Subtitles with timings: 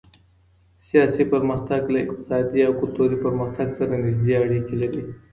[0.87, 5.01] سياسي پرمختګ له اقتصادي او کلتوري پرمختګ سره نږدې اړيکي لري.